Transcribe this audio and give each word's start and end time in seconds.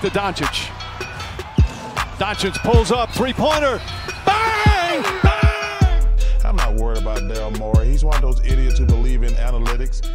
back 0.00 0.12
to 0.12 0.18
Doncic. 0.18 0.70
Doncic 2.18 2.54
pulls 2.62 2.92
up, 2.92 3.10
three 3.10 3.32
pointer. 3.32 3.80
Bang! 4.24 5.02
Bang! 5.22 6.08
I'm 6.44 6.56
not 6.56 6.74
worried 6.76 6.98
about 6.98 7.18
Daryl 7.20 7.56
Morey. 7.58 7.88
He's 7.88 8.04
one 8.04 8.14
of 8.16 8.22
those 8.22 8.40
idiots 8.46 8.78
who 8.78 8.86
believe 8.86 9.22
in 9.22 9.32
analytics. 9.34 10.06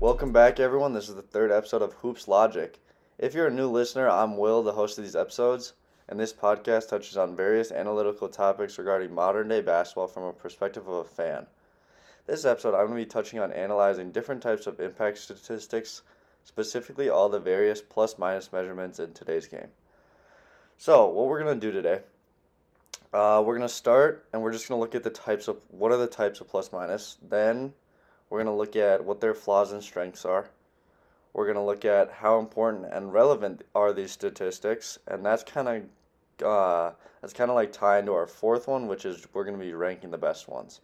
Welcome 0.00 0.32
back, 0.32 0.58
everyone. 0.58 0.92
This 0.92 1.08
is 1.08 1.14
the 1.14 1.22
third 1.22 1.52
episode 1.52 1.82
of 1.82 1.92
Hoops 1.94 2.26
Logic. 2.26 2.78
If 3.18 3.34
you're 3.34 3.48
a 3.48 3.52
new 3.52 3.68
listener, 3.68 4.08
I'm 4.08 4.36
Will, 4.36 4.62
the 4.62 4.72
host 4.72 4.98
of 4.98 5.04
these 5.04 5.16
episodes, 5.16 5.74
and 6.08 6.18
this 6.18 6.32
podcast 6.32 6.88
touches 6.88 7.16
on 7.16 7.36
various 7.36 7.70
analytical 7.70 8.28
topics 8.28 8.78
regarding 8.78 9.14
modern 9.14 9.48
day 9.48 9.60
basketball 9.60 10.08
from 10.08 10.24
a 10.24 10.32
perspective 10.32 10.88
of 10.88 10.94
a 10.94 11.04
fan. 11.04 11.46
This 12.26 12.44
episode, 12.44 12.74
I'm 12.74 12.86
going 12.86 12.98
to 12.98 13.04
be 13.04 13.06
touching 13.06 13.38
on 13.38 13.52
analyzing 13.52 14.10
different 14.10 14.42
types 14.42 14.66
of 14.66 14.80
impact 14.80 15.18
statistics, 15.18 16.02
specifically 16.50 17.08
all 17.08 17.28
the 17.28 17.38
various 17.38 17.80
plus 17.80 18.18
minus 18.18 18.52
measurements 18.52 18.98
in 18.98 19.12
today's 19.12 19.46
game. 19.46 19.68
So, 20.78 21.06
what 21.06 21.28
we're 21.28 21.40
going 21.40 21.60
to 21.60 21.66
do 21.66 21.70
today, 21.70 22.00
uh, 23.14 23.40
we're 23.46 23.56
going 23.56 23.68
to 23.68 23.72
start 23.72 24.26
and 24.32 24.42
we're 24.42 24.50
just 24.50 24.68
going 24.68 24.76
to 24.76 24.80
look 24.80 24.96
at 24.96 25.04
the 25.04 25.10
types 25.10 25.46
of 25.46 25.58
what 25.68 25.92
are 25.92 25.96
the 25.96 26.08
types 26.08 26.40
of 26.40 26.48
plus 26.48 26.72
minus. 26.72 27.18
Then, 27.22 27.72
we're 28.28 28.42
going 28.42 28.52
to 28.52 28.58
look 28.58 28.74
at 28.74 29.04
what 29.04 29.20
their 29.20 29.32
flaws 29.32 29.70
and 29.70 29.80
strengths 29.80 30.24
are. 30.24 30.50
We're 31.32 31.44
going 31.44 31.56
to 31.56 31.62
look 31.62 31.84
at 31.84 32.10
how 32.10 32.40
important 32.40 32.92
and 32.92 33.12
relevant 33.12 33.62
are 33.72 33.92
these 33.92 34.10
statistics, 34.10 34.98
and 35.06 35.24
that's 35.24 35.44
kind 35.44 35.68
of 35.68 36.44
uh, 36.44 36.94
that's 37.20 37.32
kind 37.32 37.48
of 37.48 37.54
like 37.54 37.72
tying 37.72 38.06
to 38.06 38.14
our 38.14 38.26
fourth 38.26 38.66
one, 38.66 38.88
which 38.88 39.04
is 39.04 39.24
we're 39.32 39.44
going 39.44 39.56
to 39.56 39.64
be 39.64 39.72
ranking 39.72 40.10
the 40.10 40.18
best 40.18 40.48
ones. 40.48 40.80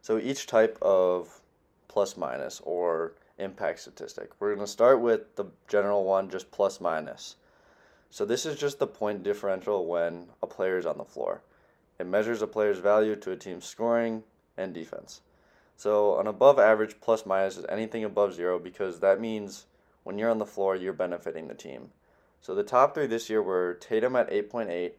So 0.00 0.16
each 0.16 0.46
type 0.46 0.78
of 0.80 1.42
plus 1.88 2.16
minus 2.16 2.62
or 2.64 3.12
impact 3.40 3.80
statistic. 3.80 4.30
We're 4.38 4.54
going 4.54 4.66
to 4.66 4.70
start 4.70 5.00
with 5.00 5.36
the 5.36 5.46
general 5.68 6.04
one, 6.04 6.30
just 6.30 6.50
plus 6.50 6.80
minus. 6.80 7.36
So 8.10 8.24
this 8.24 8.44
is 8.44 8.58
just 8.58 8.78
the 8.78 8.86
point 8.86 9.22
differential 9.22 9.86
when 9.86 10.26
a 10.42 10.46
player 10.46 10.78
is 10.78 10.86
on 10.86 10.98
the 10.98 11.04
floor. 11.04 11.42
It 11.98 12.06
measures 12.06 12.42
a 12.42 12.46
player's 12.46 12.78
value 12.78 13.16
to 13.16 13.30
a 13.32 13.36
team's 13.36 13.66
scoring 13.66 14.24
and 14.56 14.74
defense. 14.74 15.20
So 15.76 16.18
an 16.18 16.26
above 16.26 16.58
average 16.58 17.00
plus 17.00 17.24
minus 17.24 17.56
is 17.56 17.66
anything 17.68 18.04
above 18.04 18.34
zero 18.34 18.58
because 18.58 19.00
that 19.00 19.20
means 19.20 19.66
when 20.02 20.18
you're 20.18 20.30
on 20.30 20.38
the 20.38 20.46
floor, 20.46 20.76
you're 20.76 20.92
benefiting 20.92 21.48
the 21.48 21.54
team. 21.54 21.90
So 22.40 22.54
the 22.54 22.62
top 22.62 22.94
three 22.94 23.06
this 23.06 23.30
year 23.30 23.42
were 23.42 23.74
Tatum 23.74 24.16
at 24.16 24.30
8.8, 24.30 24.92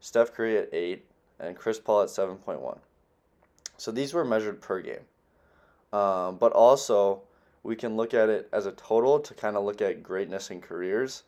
Steph 0.00 0.32
Curry 0.32 0.58
at 0.58 0.72
8, 0.72 1.04
and 1.40 1.56
Chris 1.56 1.78
Paul 1.78 2.02
at 2.02 2.08
7.1. 2.08 2.78
So 3.76 3.90
these 3.90 4.14
were 4.14 4.24
measured 4.24 4.60
per 4.60 4.80
game. 4.80 5.04
Um, 5.92 6.36
but 6.36 6.52
also, 6.52 7.22
we 7.62 7.76
can 7.76 7.96
look 7.96 8.12
at 8.14 8.28
it 8.28 8.48
as 8.52 8.66
a 8.66 8.72
total 8.72 9.20
to 9.20 9.34
kind 9.34 9.56
of 9.56 9.64
look 9.64 9.80
at 9.80 10.02
greatness 10.02 10.50
in 10.50 10.60
careers. 10.60 11.22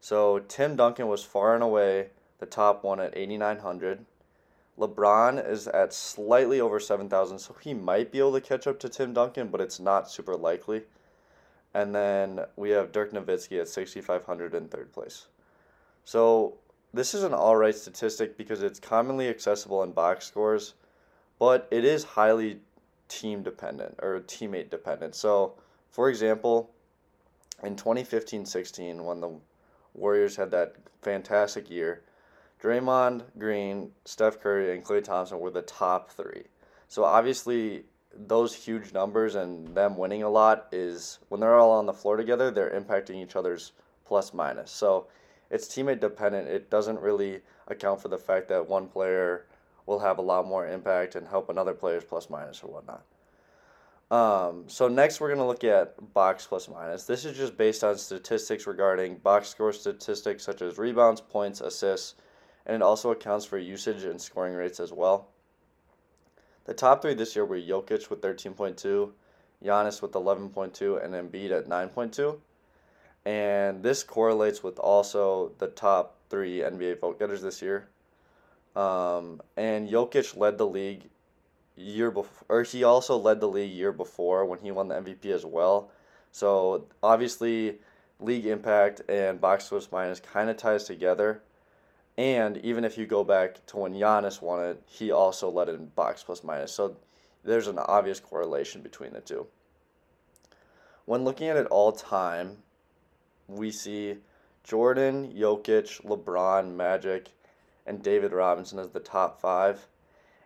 So 0.00 0.40
Tim 0.40 0.76
Duncan 0.76 1.08
was 1.08 1.24
far 1.24 1.54
and 1.54 1.62
away 1.62 2.10
the 2.38 2.46
top 2.46 2.84
one 2.84 3.00
at 3.00 3.16
8,900. 3.16 4.04
LeBron 4.78 5.48
is 5.48 5.68
at 5.68 5.92
slightly 5.92 6.60
over 6.60 6.80
7,000, 6.80 7.38
so 7.38 7.54
he 7.60 7.74
might 7.74 8.10
be 8.10 8.18
able 8.18 8.32
to 8.32 8.40
catch 8.40 8.66
up 8.66 8.78
to 8.80 8.88
Tim 8.88 9.12
Duncan, 9.12 9.48
but 9.48 9.60
it's 9.60 9.78
not 9.78 10.10
super 10.10 10.36
likely. 10.36 10.82
And 11.72 11.94
then 11.94 12.40
we 12.56 12.70
have 12.70 12.92
Dirk 12.92 13.12
Nowitzki 13.12 13.60
at 13.60 13.68
6,500 13.68 14.54
in 14.54 14.68
third 14.68 14.92
place. 14.92 15.26
So 16.04 16.54
this 16.92 17.14
is 17.14 17.22
an 17.22 17.34
all 17.34 17.56
right 17.56 17.74
statistic 17.74 18.36
because 18.36 18.62
it's 18.62 18.80
commonly 18.80 19.28
accessible 19.28 19.82
in 19.82 19.92
box 19.92 20.26
scores 20.26 20.74
but 21.38 21.68
it 21.70 21.84
is 21.84 22.04
highly 22.04 22.60
team 23.08 23.42
dependent 23.42 23.98
or 24.02 24.20
teammate 24.20 24.70
dependent. 24.70 25.14
So, 25.14 25.54
for 25.94 26.08
example, 26.08 26.72
in 27.62 27.76
2015-16 27.76 29.04
when 29.04 29.20
the 29.20 29.30
Warriors 29.94 30.34
had 30.34 30.50
that 30.50 30.74
fantastic 31.02 31.70
year, 31.70 32.02
Draymond 32.60 33.22
Green, 33.38 33.92
Steph 34.04 34.40
Curry, 34.40 34.74
and 34.74 34.84
Klay 34.84 35.04
Thompson 35.04 35.38
were 35.38 35.52
the 35.52 35.62
top 35.62 36.10
3. 36.10 36.42
So 36.88 37.04
obviously 37.04 37.84
those 38.12 38.56
huge 38.56 38.92
numbers 38.92 39.36
and 39.36 39.72
them 39.72 39.96
winning 39.96 40.24
a 40.24 40.28
lot 40.28 40.66
is 40.72 41.20
when 41.28 41.40
they're 41.40 41.54
all 41.54 41.70
on 41.70 41.86
the 41.86 41.92
floor 41.92 42.16
together, 42.16 42.50
they're 42.50 42.70
impacting 42.70 43.22
each 43.22 43.36
other's 43.36 43.70
plus 44.04 44.34
minus. 44.34 44.72
So 44.72 45.06
it's 45.48 45.68
teammate 45.68 46.00
dependent. 46.00 46.48
It 46.48 46.70
doesn't 46.70 46.98
really 46.98 47.40
account 47.68 48.02
for 48.02 48.08
the 48.08 48.18
fact 48.18 48.48
that 48.48 48.68
one 48.68 48.88
player 48.88 49.46
will 49.86 50.00
have 50.00 50.18
a 50.18 50.22
lot 50.22 50.44
more 50.44 50.66
impact 50.66 51.14
and 51.14 51.28
help 51.28 51.50
another 51.50 51.72
player's 51.72 52.02
plus 52.02 52.28
minus 52.28 52.64
or 52.64 52.72
whatnot. 52.72 53.04
Um, 54.10 54.64
so 54.68 54.86
next 54.86 55.20
we're 55.20 55.28
going 55.28 55.38
to 55.38 55.46
look 55.46 55.64
at 55.64 56.12
box 56.12 56.46
plus 56.46 56.68
minus. 56.68 57.04
This 57.04 57.24
is 57.24 57.36
just 57.36 57.56
based 57.56 57.82
on 57.82 57.96
statistics 57.96 58.66
regarding 58.66 59.16
box 59.16 59.48
score 59.48 59.72
statistics 59.72 60.44
such 60.44 60.62
as 60.62 60.78
rebounds, 60.78 61.20
points, 61.20 61.60
assists, 61.60 62.14
and 62.66 62.76
it 62.76 62.82
also 62.82 63.10
accounts 63.10 63.44
for 63.44 63.58
usage 63.58 64.04
and 64.04 64.20
scoring 64.20 64.54
rates 64.54 64.78
as 64.78 64.92
well. 64.92 65.28
The 66.64 66.74
top 66.74 67.02
three 67.02 67.14
this 67.14 67.36
year 67.36 67.44
were 67.44 67.58
Jokic 67.58 68.08
with 68.08 68.22
13.2, 68.22 69.10
Giannis 69.62 70.00
with 70.00 70.12
11.2, 70.12 71.04
and 71.04 71.14
Embiid 71.14 71.50
at 71.50 71.68
9.2. 71.68 72.38
And 73.26 73.82
this 73.82 74.02
correlates 74.02 74.62
with 74.62 74.78
also 74.78 75.52
the 75.58 75.68
top 75.68 76.16
three 76.30 76.58
NBA 76.58 77.00
vote 77.00 77.18
getters 77.18 77.42
this 77.42 77.62
year. 77.62 77.88
Um, 78.76 79.40
and 79.56 79.88
Jokic 79.88 80.36
led 80.36 80.58
the 80.58 80.66
league 80.66 81.08
year 81.76 82.10
before, 82.10 82.44
or 82.48 82.62
he 82.62 82.84
also 82.84 83.16
led 83.16 83.40
the 83.40 83.48
league 83.48 83.72
year 83.72 83.92
before 83.92 84.44
when 84.44 84.58
he 84.60 84.70
won 84.70 84.88
the 84.88 84.94
MVP 84.94 85.26
as 85.26 85.44
well. 85.44 85.90
So 86.32 86.86
obviously, 87.02 87.78
league 88.20 88.46
impact 88.46 89.02
and 89.08 89.40
box 89.40 89.68
plus 89.68 89.90
minus 89.90 90.20
kind 90.20 90.50
of 90.50 90.56
ties 90.56 90.84
together. 90.84 91.42
And 92.16 92.58
even 92.58 92.84
if 92.84 92.96
you 92.96 93.06
go 93.06 93.24
back 93.24 93.64
to 93.66 93.76
when 93.76 93.94
Giannis 93.94 94.40
won 94.40 94.64
it, 94.64 94.82
he 94.86 95.10
also 95.10 95.50
led 95.50 95.68
in 95.68 95.86
box 95.86 96.22
plus 96.22 96.44
minus. 96.44 96.72
So 96.72 96.96
there's 97.42 97.66
an 97.66 97.78
obvious 97.78 98.20
correlation 98.20 98.82
between 98.82 99.12
the 99.12 99.20
two. 99.20 99.46
When 101.06 101.24
looking 101.24 101.48
at 101.48 101.56
it 101.56 101.66
all 101.66 101.92
time, 101.92 102.58
we 103.48 103.70
see 103.70 104.16
Jordan, 104.62 105.32
Jokic, 105.36 106.02
LeBron, 106.04 106.74
Magic, 106.74 107.28
and 107.86 108.02
David 108.02 108.32
Robinson 108.32 108.78
as 108.78 108.88
the 108.90 109.00
top 109.00 109.40
five. 109.40 109.86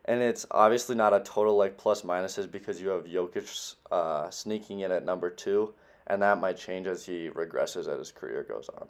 And 0.09 0.23
it's 0.23 0.47
obviously 0.51 0.97
not 0.97 1.13
a 1.13 1.21
total 1.21 1.55
like 1.59 1.77
plus 1.77 2.01
minuses 2.01 2.51
because 2.51 2.81
you 2.81 2.89
have 2.89 3.05
Jokic 3.05 3.75
uh, 3.91 4.31
sneaking 4.31 4.81
in 4.81 4.91
at 4.91 5.05
number 5.05 5.29
two, 5.29 5.75
and 6.07 6.23
that 6.23 6.41
might 6.41 6.57
change 6.57 6.87
as 6.87 7.05
he 7.05 7.29
regresses 7.29 7.81
as 7.89 7.99
his 7.99 8.11
career 8.11 8.43
goes 8.43 8.71
on. 8.81 8.89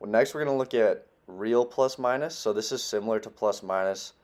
Well, 0.00 0.10
next, 0.10 0.34
we're 0.34 0.44
going 0.44 0.52
to 0.52 0.58
look 0.58 0.74
at 0.74 1.06
real 1.28 1.64
plus 1.64 1.96
minus. 1.96 2.34
So 2.34 2.52
this 2.52 2.72
is 2.72 2.82
similar 2.82 3.20
to 3.20 3.30
plus 3.30 3.62
minus, 3.62 4.14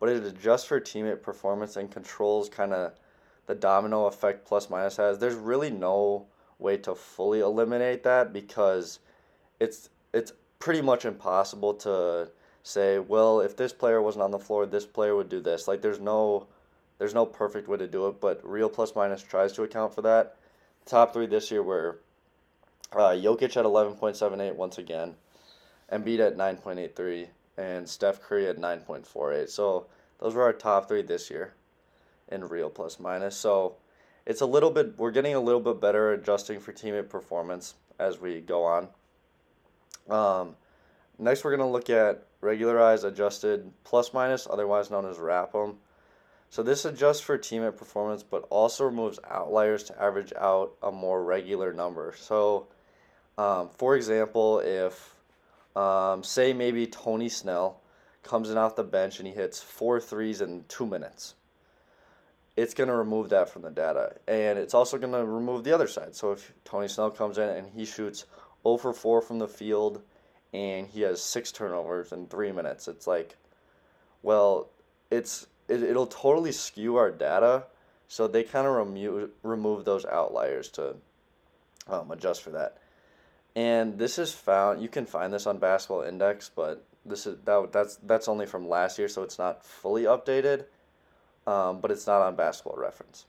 but 0.00 0.08
it 0.08 0.24
adjusts 0.24 0.64
for 0.64 0.80
teammate 0.80 1.22
performance 1.22 1.76
and 1.76 1.88
controls 1.88 2.48
kind 2.48 2.72
of 2.72 2.94
the 3.46 3.54
domino 3.54 4.06
effect 4.06 4.44
plus 4.44 4.68
minus 4.68 4.96
has. 4.96 5.20
There's 5.20 5.36
really 5.36 5.70
no 5.70 6.26
way 6.58 6.78
to 6.78 6.96
fully 6.96 7.40
eliminate 7.40 8.02
that 8.02 8.32
because 8.32 8.98
it's 9.60 9.88
it's 10.12 10.32
pretty 10.58 10.82
much 10.82 11.04
impossible 11.04 11.74
to 11.74 12.28
say, 12.68 12.98
well, 12.98 13.40
if 13.40 13.56
this 13.56 13.72
player 13.72 14.02
wasn't 14.02 14.22
on 14.22 14.30
the 14.30 14.38
floor, 14.38 14.66
this 14.66 14.84
player 14.84 15.16
would 15.16 15.28
do 15.30 15.40
this. 15.40 15.66
Like 15.66 15.80
there's 15.80 16.00
no 16.00 16.46
there's 16.98 17.14
no 17.14 17.24
perfect 17.24 17.68
way 17.68 17.78
to 17.78 17.86
do 17.86 18.08
it, 18.08 18.20
but 18.20 18.40
real 18.42 18.68
plus 18.68 18.94
minus 18.94 19.22
tries 19.22 19.52
to 19.54 19.62
account 19.62 19.94
for 19.94 20.02
that. 20.02 20.36
Top 20.84 21.12
three 21.12 21.26
this 21.26 21.50
year 21.50 21.62
were 21.62 22.00
uh, 22.92 23.10
Jokic 23.10 23.56
at 23.56 23.64
eleven 23.64 23.94
point 23.94 24.16
seven 24.16 24.40
eight 24.40 24.56
once 24.56 24.78
again, 24.78 25.14
Embiid 25.90 26.20
at 26.20 26.36
nine 26.36 26.56
point 26.56 26.78
eight 26.78 26.94
three, 26.94 27.28
and 27.56 27.88
Steph 27.88 28.20
Curry 28.20 28.48
at 28.48 28.58
nine 28.58 28.80
point 28.80 29.06
four 29.06 29.32
eight. 29.32 29.50
So 29.50 29.86
those 30.18 30.34
were 30.34 30.42
our 30.42 30.52
top 30.52 30.88
three 30.88 31.02
this 31.02 31.30
year 31.30 31.54
in 32.30 32.46
real 32.48 32.68
plus 32.68 33.00
minus. 33.00 33.36
So 33.36 33.76
it's 34.26 34.42
a 34.42 34.46
little 34.46 34.70
bit 34.70 34.98
we're 34.98 35.10
getting 35.10 35.34
a 35.34 35.40
little 35.40 35.60
bit 35.60 35.80
better 35.80 36.12
adjusting 36.12 36.60
for 36.60 36.72
teammate 36.72 37.08
performance 37.08 37.74
as 37.98 38.20
we 38.20 38.40
go 38.40 38.64
on. 38.64 38.88
Um, 40.10 40.56
next, 41.18 41.44
we're 41.44 41.56
going 41.56 41.66
to 41.66 41.72
look 41.72 41.90
at 41.90 42.26
regularized 42.40 43.04
adjusted 43.04 43.70
plus 43.84 44.12
minus, 44.12 44.46
otherwise 44.48 44.90
known 44.90 45.06
as 45.06 45.16
RAPM. 45.16 45.76
So 46.50 46.62
this 46.62 46.84
adjusts 46.84 47.20
for 47.20 47.36
teammate 47.36 47.76
performance, 47.76 48.22
but 48.22 48.46
also 48.48 48.84
removes 48.84 49.18
outliers 49.28 49.84
to 49.84 50.02
average 50.02 50.32
out 50.38 50.72
a 50.82 50.90
more 50.90 51.22
regular 51.22 51.72
number. 51.72 52.14
So, 52.16 52.68
um, 53.36 53.68
for 53.76 53.96
example, 53.96 54.60
if 54.60 55.14
um, 55.76 56.22
say 56.22 56.52
maybe 56.52 56.86
Tony 56.86 57.28
Snell 57.28 57.80
comes 58.22 58.50
in 58.50 58.56
off 58.56 58.76
the 58.76 58.84
bench 58.84 59.18
and 59.18 59.28
he 59.28 59.34
hits 59.34 59.62
four 59.62 60.00
threes 60.00 60.40
in 60.40 60.64
two 60.68 60.86
minutes, 60.86 61.34
it's 62.56 62.74
going 62.74 62.88
to 62.88 62.96
remove 62.96 63.28
that 63.28 63.48
from 63.48 63.62
the 63.62 63.70
data, 63.70 64.16
and 64.26 64.58
it's 64.58 64.74
also 64.74 64.98
going 64.98 65.12
to 65.12 65.24
remove 65.24 65.62
the 65.62 65.72
other 65.72 65.86
side. 65.86 66.16
So 66.16 66.32
if 66.32 66.52
Tony 66.64 66.88
Snell 66.88 67.10
comes 67.10 67.38
in 67.38 67.48
and 67.48 67.68
he 67.68 67.84
shoots 67.84 68.24
0 68.64 68.78
for 68.78 68.92
4 68.92 69.22
from 69.22 69.38
the 69.38 69.46
field, 69.46 70.02
and 70.52 70.86
he 70.86 71.02
has 71.02 71.22
six 71.22 71.52
turnovers 71.52 72.12
in 72.12 72.26
three 72.26 72.52
minutes. 72.52 72.88
It's 72.88 73.06
like, 73.06 73.36
well, 74.22 74.68
it's 75.10 75.46
it, 75.68 75.82
it'll 75.82 76.06
totally 76.06 76.52
skew 76.52 76.96
our 76.96 77.10
data. 77.10 77.64
So 78.08 78.26
they 78.26 78.42
kind 78.42 78.66
of 78.66 78.74
remo- 78.74 79.28
remove 79.42 79.84
those 79.84 80.06
outliers 80.06 80.70
to 80.70 80.96
um, 81.88 82.10
adjust 82.10 82.42
for 82.42 82.50
that. 82.50 82.78
And 83.54 83.98
this 83.98 84.18
is 84.18 84.32
found. 84.32 84.82
You 84.82 84.88
can 84.88 85.04
find 85.04 85.32
this 85.32 85.46
on 85.46 85.58
Basketball 85.58 86.02
Index, 86.02 86.50
but 86.54 86.84
this 87.04 87.26
is 87.26 87.38
that 87.44 87.72
that's 87.72 87.96
that's 87.96 88.28
only 88.28 88.46
from 88.46 88.68
last 88.68 88.98
year, 88.98 89.08
so 89.08 89.22
it's 89.22 89.38
not 89.38 89.64
fully 89.64 90.04
updated. 90.04 90.64
Um, 91.46 91.80
but 91.80 91.90
it's 91.90 92.06
not 92.06 92.20
on 92.20 92.36
Basketball 92.36 92.76
Reference. 92.76 93.24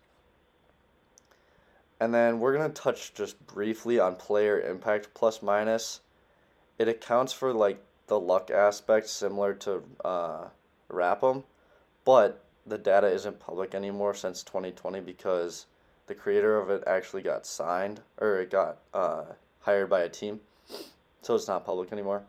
And 2.02 2.14
then 2.14 2.40
we're 2.40 2.54
gonna 2.54 2.70
touch 2.70 3.14
just 3.14 3.46
briefly 3.48 4.00
on 4.00 4.16
player 4.16 4.60
impact 4.60 5.14
plus 5.14 5.42
minus. 5.42 6.02
It 6.80 6.88
accounts 6.88 7.34
for 7.34 7.54
like 7.54 7.84
the 8.08 8.18
luck 8.20 8.50
aspect, 8.50 9.10
similar 9.10 9.54
to 9.56 9.84
uh, 10.04 10.48
but 12.06 12.44
the 12.66 12.78
data 12.78 13.08
isn't 13.08 13.40
public 13.40 13.76
anymore 13.76 14.14
since 14.14 14.44
2020 14.44 15.02
because 15.02 15.66
the 16.08 16.16
creator 16.16 16.58
of 16.58 16.70
it 16.70 16.84
actually 16.88 17.22
got 17.22 17.46
signed 17.46 18.00
or 18.18 18.40
it 18.40 18.50
got 18.50 18.78
uh, 18.94 19.26
hired 19.60 19.90
by 19.90 20.02
a 20.02 20.10
team, 20.10 20.40
so 21.22 21.36
it's 21.36 21.50
not 21.50 21.66
public 21.66 21.92
anymore. 21.92 22.24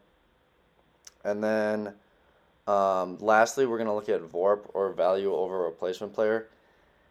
And 1.24 1.44
then, 1.44 1.94
um, 2.66 3.18
lastly, 3.20 3.66
we're 3.66 3.78
gonna 3.78 3.94
look 3.94 4.08
at 4.08 4.20
VORP 4.20 4.68
or 4.74 4.92
value 4.92 5.32
over 5.32 5.62
replacement 5.64 6.12
player. 6.12 6.48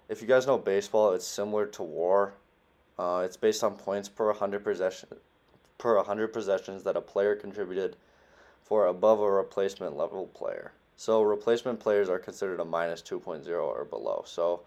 If 0.09 0.21
you 0.21 0.27
guys 0.27 0.45
know 0.45 0.57
baseball, 0.57 1.13
it's 1.13 1.25
similar 1.25 1.67
to 1.67 1.83
WAR. 1.83 2.33
Uh, 2.97 3.21
it's 3.23 3.37
based 3.37 3.63
on 3.63 3.75
points 3.75 4.09
per 4.09 4.25
100 4.25 4.61
possession 4.61 5.09
per 5.79 5.95
100 5.95 6.27
possessions 6.27 6.83
that 6.83 6.95
a 6.95 7.01
player 7.01 7.35
contributed 7.35 7.95
for 8.61 8.85
above 8.85 9.19
a 9.19 9.31
replacement 9.31 9.97
level 9.97 10.27
player. 10.27 10.71
So 10.95 11.23
replacement 11.23 11.79
players 11.79 12.09
are 12.09 12.19
considered 12.19 12.59
a 12.59 12.65
minus 12.65 13.01
2.0 13.01 13.47
or 13.49 13.85
below. 13.85 14.23
So 14.27 14.61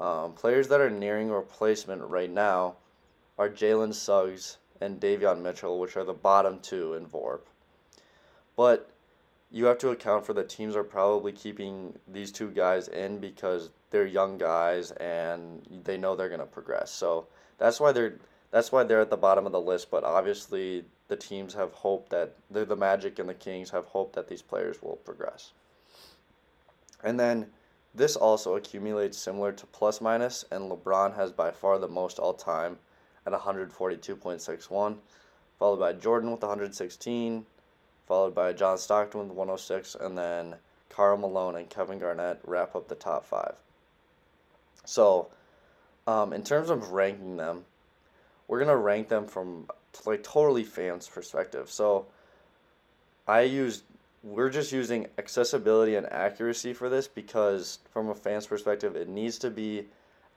um, 0.00 0.32
players 0.32 0.68
that 0.68 0.80
are 0.80 0.88
nearing 0.88 1.28
replacement 1.28 2.02
right 2.02 2.30
now 2.30 2.76
are 3.36 3.50
Jalen 3.50 3.92
Suggs 3.92 4.56
and 4.80 5.00
Davion 5.00 5.42
Mitchell, 5.42 5.78
which 5.78 5.96
are 5.96 6.04
the 6.04 6.14
bottom 6.14 6.60
two 6.60 6.94
in 6.94 7.06
VORP. 7.06 7.40
But 8.56 8.90
you 9.50 9.64
have 9.66 9.78
to 9.78 9.90
account 9.90 10.24
for 10.24 10.32
the 10.32 10.44
teams 10.44 10.76
are 10.76 10.84
probably 10.84 11.32
keeping 11.32 11.98
these 12.08 12.30
two 12.30 12.50
guys 12.50 12.88
in 12.88 13.18
because 13.18 13.70
they're 13.90 14.06
young 14.06 14.38
guys 14.38 14.92
and 14.92 15.62
they 15.84 15.96
know 15.96 16.14
they're 16.14 16.28
going 16.28 16.40
to 16.40 16.46
progress. 16.46 16.90
So 16.90 17.26
that's 17.58 17.80
why 17.80 17.92
they're 17.92 18.18
that's 18.56 18.72
why 18.72 18.82
they're 18.82 19.02
at 19.02 19.10
the 19.10 19.18
bottom 19.18 19.44
of 19.44 19.52
the 19.52 19.60
list. 19.60 19.90
But 19.90 20.02
obviously, 20.02 20.82
the 21.08 21.16
teams 21.16 21.52
have 21.52 21.72
hope 21.72 22.08
that 22.08 22.36
the 22.50 22.64
the 22.64 22.74
Magic 22.74 23.18
and 23.18 23.28
the 23.28 23.34
Kings 23.34 23.68
have 23.68 23.84
hope 23.84 24.14
that 24.14 24.28
these 24.28 24.40
players 24.40 24.82
will 24.82 24.96
progress. 25.04 25.52
And 27.04 27.20
then 27.20 27.48
this 27.94 28.16
also 28.16 28.56
accumulates 28.56 29.18
similar 29.18 29.52
to 29.52 29.66
plus 29.66 30.00
minus, 30.00 30.46
and 30.50 30.70
LeBron 30.70 31.14
has 31.16 31.32
by 31.32 31.50
far 31.50 31.78
the 31.78 31.86
most 31.86 32.18
all 32.18 32.32
time 32.32 32.78
at 33.26 33.34
142.61, 33.34 34.96
followed 35.58 35.78
by 35.78 35.92
Jordan 35.92 36.30
with 36.30 36.40
116, 36.40 37.44
followed 38.08 38.34
by 38.34 38.54
John 38.54 38.78
Stockton 38.78 39.20
with 39.20 39.36
106, 39.36 39.96
and 39.96 40.16
then 40.16 40.56
Karl 40.88 41.18
Malone 41.18 41.56
and 41.56 41.68
Kevin 41.68 41.98
Garnett 41.98 42.40
wrap 42.42 42.74
up 42.74 42.88
the 42.88 42.94
top 42.94 43.26
five. 43.26 43.56
So, 44.86 45.28
um, 46.06 46.32
in 46.32 46.42
terms 46.42 46.70
of 46.70 46.92
ranking 46.92 47.36
them, 47.36 47.66
we're 48.48 48.58
gonna 48.58 48.76
rank 48.76 49.08
them 49.08 49.26
from 49.26 49.68
like 50.04 50.22
totally 50.22 50.64
fans 50.64 51.08
perspective. 51.08 51.70
So 51.70 52.06
I 53.26 53.42
used 53.42 53.82
we're 54.22 54.50
just 54.50 54.72
using 54.72 55.06
accessibility 55.18 55.94
and 55.94 56.06
accuracy 56.12 56.72
for 56.72 56.88
this 56.88 57.06
because 57.06 57.78
from 57.92 58.08
a 58.08 58.14
fan's 58.14 58.46
perspective 58.46 58.96
it 58.96 59.08
needs 59.08 59.38
to 59.38 59.50
be 59.50 59.86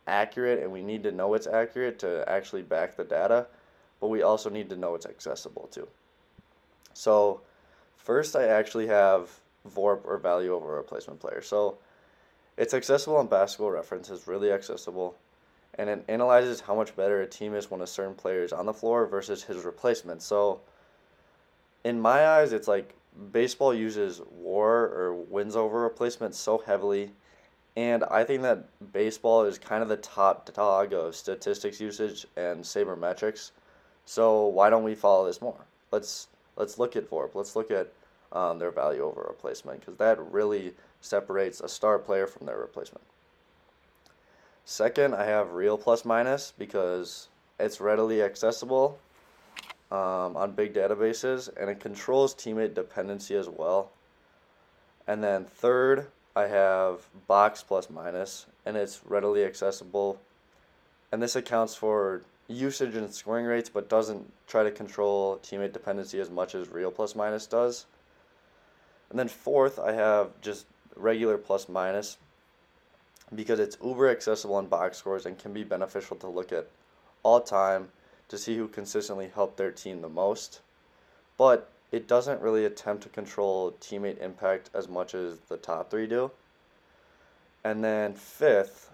accurate 0.07 0.61
and 0.61 0.71
we 0.71 0.81
need 0.81 1.03
to 1.03 1.11
know 1.11 1.33
it's 1.33 1.47
accurate 1.47 2.00
to 2.00 2.23
actually 2.27 2.61
back 2.61 2.95
the 2.95 3.03
data, 3.03 3.47
but 4.00 4.07
we 4.07 4.21
also 4.21 4.50
need 4.50 4.69
to 4.69 4.75
know 4.75 4.95
it's 4.95 5.06
accessible 5.06 5.67
too. 5.71 5.88
So 6.94 7.41
first 7.97 8.35
I 8.35 8.47
actually 8.47 8.88
have 8.88 9.29
VORP 9.67 10.01
or 10.06 10.17
value 10.17 10.53
over 10.53 10.75
replacement 10.75 11.19
player. 11.19 11.41
So 11.41 11.77
it's 12.57 12.73
accessible 12.73 13.17
on 13.17 13.27
basketball 13.27 13.71
reference, 13.71 14.09
it's 14.09 14.27
really 14.27 14.51
accessible 14.51 15.15
and 15.79 15.89
it 15.89 16.03
analyzes 16.09 16.59
how 16.59 16.75
much 16.75 16.93
better 16.97 17.21
a 17.21 17.25
team 17.25 17.55
is 17.55 17.71
when 17.71 17.79
a 17.79 17.87
certain 17.87 18.13
player 18.13 18.43
is 18.43 18.51
on 18.51 18.65
the 18.65 18.73
floor 18.73 19.07
versus 19.07 19.43
his 19.43 19.63
replacement. 19.63 20.21
So, 20.21 20.59
in 21.85 22.01
my 22.01 22.27
eyes, 22.27 22.51
it's 22.51 22.67
like 22.67 22.93
baseball 23.31 23.73
uses 23.73 24.21
WAR 24.29 24.87
or 24.89 25.13
wins 25.13 25.55
over 25.55 25.79
replacement 25.79 26.35
so 26.35 26.57
heavily, 26.57 27.13
and 27.77 28.03
I 28.03 28.25
think 28.25 28.41
that 28.41 28.65
baseball 28.91 29.45
is 29.45 29.57
kind 29.57 29.81
of 29.81 29.87
the 29.87 29.95
top 29.95 30.53
dog 30.53 30.93
of 30.93 31.15
statistics 31.15 31.79
usage 31.79 32.27
and 32.35 32.61
sabermetrics. 32.61 33.51
So 34.05 34.47
why 34.47 34.69
don't 34.69 34.83
we 34.83 34.95
follow 34.95 35.25
this 35.25 35.41
more? 35.41 35.65
Let's 35.91 36.27
let's 36.57 36.77
look 36.77 36.97
at 36.97 37.09
VORP. 37.09 37.35
Let's 37.35 37.55
look 37.55 37.71
at 37.71 37.93
um, 38.33 38.59
their 38.59 38.71
value 38.71 39.03
over 39.03 39.21
replacement 39.21 39.79
because 39.79 39.95
that 39.95 40.19
really 40.29 40.73
separates 40.99 41.61
a 41.61 41.69
star 41.69 41.99
player 41.99 42.27
from 42.27 42.47
their 42.47 42.57
replacement. 42.57 43.05
Second, 44.69 45.16
I 45.16 45.25
have 45.25 45.54
real 45.54 45.80
plus 45.80 46.06
minus 46.06 46.54
because 46.56 47.27
it's 47.60 47.81
readily 47.81 48.21
accessible 48.21 49.00
um, 49.89 50.38
on 50.38 50.51
big 50.51 50.75
databases 50.75 51.50
and 51.57 51.71
it 51.71 51.80
controls 51.80 52.36
teammate 52.36 52.75
dependency 52.75 53.36
as 53.36 53.50
well. 53.50 53.89
And 55.07 55.24
then 55.24 55.45
third, 55.45 56.06
I 56.36 56.45
have 56.45 57.00
box 57.25 57.63
plus 57.63 57.89
minus 57.89 58.45
and 58.63 58.77
it's 58.77 59.01
readily 59.07 59.44
accessible. 59.44 60.21
And 61.12 61.19
this 61.19 61.36
accounts 61.36 61.74
for 61.74 62.21
usage 62.48 62.94
and 62.94 63.12
scoring 63.12 63.48
rates 63.48 63.69
but 63.69 63.89
doesn't 63.89 64.31
try 64.45 64.62
to 64.62 64.69
control 64.69 65.39
teammate 65.42 65.74
dependency 65.74 66.19
as 66.19 66.30
much 66.30 66.54
as 66.54 66.69
real 66.69 66.92
plus 66.92 67.16
minus 67.16 67.48
does. 67.48 67.88
And 69.10 69.18
then 69.18 69.30
fourth, 69.30 69.80
I 69.80 69.94
have 69.94 70.30
just 70.42 70.68
regular 70.95 71.39
plus 71.39 71.68
minus 71.68 72.18
because 73.35 73.59
it's 73.59 73.77
uber 73.83 74.09
accessible 74.09 74.59
in 74.59 74.65
box 74.65 74.97
scores 74.97 75.25
and 75.25 75.37
can 75.37 75.53
be 75.53 75.63
beneficial 75.63 76.17
to 76.17 76.27
look 76.27 76.51
at 76.51 76.67
all 77.23 77.41
time 77.41 77.89
to 78.27 78.37
see 78.37 78.55
who 78.55 78.67
consistently 78.67 79.29
helped 79.33 79.57
their 79.57 79.71
team 79.71 80.01
the 80.01 80.09
most. 80.09 80.61
But 81.37 81.69
it 81.91 82.07
doesn't 82.07 82.41
really 82.41 82.65
attempt 82.65 83.03
to 83.03 83.09
control 83.09 83.71
teammate 83.81 84.21
impact 84.21 84.69
as 84.73 84.87
much 84.87 85.15
as 85.15 85.39
the 85.47 85.57
top 85.57 85.89
three 85.89 86.07
do. 86.07 86.31
And 87.63 87.83
then 87.83 88.13
fifth, 88.13 88.89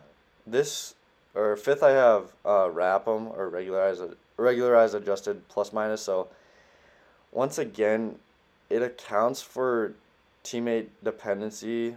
this 0.48 0.96
or 1.34 1.56
fifth 1.58 1.84
I 1.84 1.92
have 1.92 2.34
uh, 2.46 2.70
RAPM 2.70 3.38
or 3.38 3.50
regularized 3.50 4.02
regularized 4.38 4.96
adjusted 4.96 5.48
plus 5.50 5.74
minus. 5.74 6.02
So 6.02 6.28
once 7.32 7.58
again, 7.58 8.16
it 8.70 8.82
accounts 8.82 9.42
for 9.42 9.94
teammate 10.44 10.88
dependency 11.04 11.96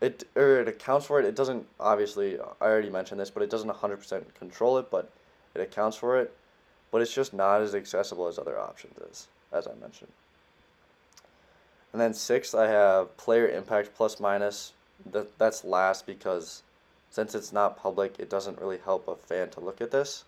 it 0.00 0.24
or 0.36 0.60
it 0.60 0.68
accounts 0.68 1.06
for 1.06 1.18
it. 1.18 1.26
It 1.26 1.34
doesn't 1.34 1.66
obviously. 1.80 2.38
I 2.38 2.64
already 2.64 2.90
mentioned 2.90 3.20
this, 3.20 3.30
but 3.30 3.42
it 3.42 3.50
doesn't 3.50 3.68
hundred 3.68 3.98
percent 3.98 4.34
control 4.34 4.78
it. 4.78 4.90
But 4.90 5.10
it 5.54 5.60
accounts 5.60 5.96
for 5.96 6.18
it. 6.18 6.34
But 6.90 7.02
it's 7.02 7.14
just 7.14 7.34
not 7.34 7.60
as 7.60 7.74
accessible 7.74 8.28
as 8.28 8.38
other 8.38 8.58
options 8.58 8.96
is, 9.10 9.28
as 9.52 9.66
I 9.66 9.74
mentioned. 9.74 10.12
And 11.92 12.00
then 12.00 12.14
sixth, 12.14 12.54
I 12.54 12.68
have 12.68 13.16
player 13.16 13.48
impact 13.48 13.94
plus 13.96 14.20
minus. 14.20 14.72
That 15.10 15.36
that's 15.38 15.64
last 15.64 16.06
because 16.06 16.62
since 17.10 17.34
it's 17.34 17.52
not 17.52 17.76
public, 17.76 18.16
it 18.18 18.30
doesn't 18.30 18.60
really 18.60 18.78
help 18.78 19.08
a 19.08 19.16
fan 19.16 19.50
to 19.50 19.60
look 19.60 19.80
at 19.80 19.90
this. 19.90 20.24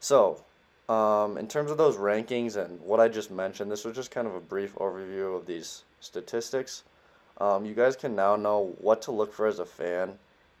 So, 0.00 0.42
um, 0.88 1.36
in 1.36 1.46
terms 1.46 1.70
of 1.70 1.76
those 1.76 1.96
rankings 1.96 2.56
and 2.56 2.80
what 2.80 3.00
I 3.00 3.08
just 3.08 3.30
mentioned, 3.30 3.70
this 3.70 3.84
was 3.84 3.94
just 3.94 4.10
kind 4.10 4.26
of 4.26 4.34
a 4.34 4.40
brief 4.40 4.74
overview 4.76 5.36
of 5.36 5.46
these 5.46 5.82
statistics. 6.00 6.82
Um, 7.40 7.64
you 7.64 7.74
guys 7.74 7.96
can 7.96 8.14
now 8.14 8.36
know 8.36 8.74
what 8.80 9.02
to 9.02 9.12
look 9.12 9.32
for 9.32 9.46
as 9.46 9.58
a 9.58 9.64
fan 9.64 10.18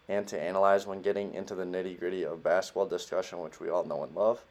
and 0.08 0.26
to 0.28 0.40
analyze 0.40 0.86
when 0.86 1.02
getting 1.02 1.34
into 1.34 1.54
the 1.54 1.64
nitty 1.64 1.98
gritty 1.98 2.24
of 2.24 2.42
basketball 2.42 2.86
discussion, 2.86 3.38
which 3.40 3.60
we 3.60 3.68
all 3.68 3.84
know 3.84 4.02
and 4.02 4.14
love. 4.14 4.42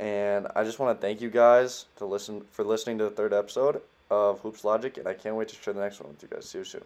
And 0.00 0.48
I 0.56 0.64
just 0.64 0.78
want 0.78 0.98
to 0.98 1.06
thank 1.06 1.20
you 1.20 1.30
guys 1.30 1.86
to 1.96 2.04
listen 2.04 2.42
for 2.50 2.64
listening 2.64 2.98
to 2.98 3.04
the 3.04 3.10
third 3.10 3.32
episode 3.32 3.80
of 4.10 4.40
Hoops 4.40 4.64
Logic, 4.64 4.96
and 4.98 5.06
I 5.06 5.14
can't 5.14 5.36
wait 5.36 5.48
to 5.48 5.56
share 5.56 5.74
the 5.74 5.80
next 5.80 6.00
one 6.00 6.10
with 6.10 6.22
you 6.22 6.28
guys. 6.28 6.46
See 6.46 6.58
you 6.58 6.64
soon. 6.64 6.84